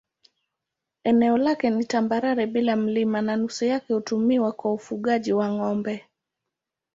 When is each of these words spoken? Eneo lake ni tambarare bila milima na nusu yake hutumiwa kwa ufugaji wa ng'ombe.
Eneo 1.03 1.37
lake 1.37 1.69
ni 1.69 1.85
tambarare 1.85 2.47
bila 2.47 2.75
milima 2.75 3.21
na 3.21 3.35
nusu 3.35 3.65
yake 3.65 3.93
hutumiwa 3.93 4.51
kwa 4.51 4.73
ufugaji 4.73 5.33
wa 5.33 5.51
ng'ombe. 5.51 6.05